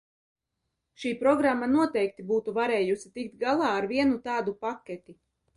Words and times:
Šī 1.03 1.11
programma 1.19 1.69
noteikti 1.75 2.25
būtu 2.33 2.55
varējusi 2.57 3.13
tikt 3.21 3.39
galā 3.47 3.71
ar 3.81 3.89
vienu 3.95 4.21
tādu 4.31 4.57
paketi. 4.69 5.21